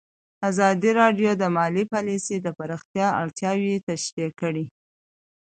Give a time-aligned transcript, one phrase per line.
[0.49, 4.65] ازادي راډیو د مالي پالیسي د پراختیا اړتیاوې تشریح کړي.